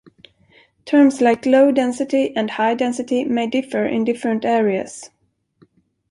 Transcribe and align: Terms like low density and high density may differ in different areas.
Terms 0.83 1.21
like 1.21 1.45
low 1.45 1.71
density 1.71 2.35
and 2.35 2.49
high 2.49 2.73
density 2.73 3.23
may 3.23 3.45
differ 3.45 3.85
in 3.85 4.03
different 4.03 4.43
areas. 4.43 5.11